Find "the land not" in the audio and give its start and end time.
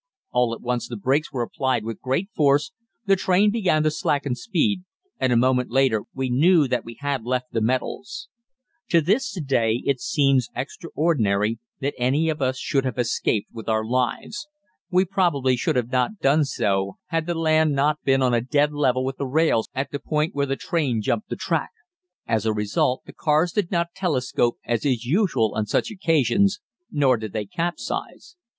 17.27-18.01